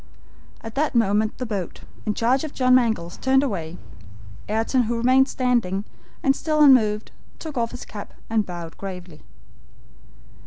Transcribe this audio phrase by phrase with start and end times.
[0.61, 3.77] At that moment the boat, in charge of John Mangles, turned away.
[4.49, 5.85] Ayrton, who remained standing,
[6.23, 9.21] and still unmoved, took off his cap and bowed gravely.